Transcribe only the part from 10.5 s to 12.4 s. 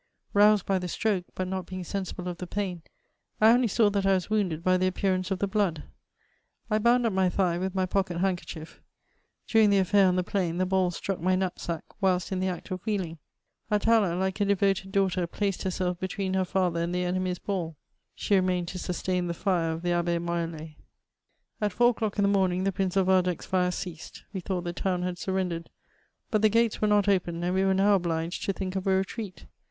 the balls struck my knapsack whilst in